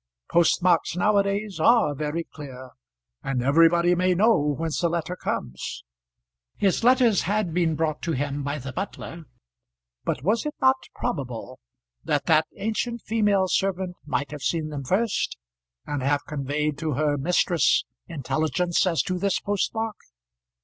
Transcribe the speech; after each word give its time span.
Post 0.31 0.63
marks 0.63 0.95
now 0.95 1.15
a 1.17 1.23
days 1.23 1.59
are 1.59 1.93
very 1.93 2.23
clear, 2.23 2.71
and 3.21 3.43
everybody 3.43 3.93
may 3.93 4.15
know 4.15 4.55
whence 4.57 4.81
a 4.81 4.89
letter 4.89 5.15
comes. 5.15 5.83
His 6.57 6.83
letters 6.83 7.21
had 7.29 7.53
been 7.53 7.75
brought 7.75 8.01
to 8.01 8.13
him 8.13 8.41
by 8.41 8.57
the 8.57 8.73
butler; 8.73 9.25
but 10.03 10.23
was 10.23 10.43
it 10.43 10.55
not 10.59 10.77
probable 10.95 11.59
that 12.03 12.25
that 12.25 12.47
ancient 12.57 13.03
female 13.03 13.47
servant 13.47 13.95
might 14.03 14.31
have 14.31 14.41
seen 14.41 14.69
them 14.69 14.83
first, 14.83 15.37
and 15.85 16.01
have 16.01 16.25
conveyed 16.25 16.79
to 16.79 16.93
her 16.93 17.15
mistress 17.15 17.83
intelligence 18.07 18.87
as 18.87 19.03
to 19.03 19.19
this 19.19 19.39
post 19.39 19.71
mark? 19.75 19.97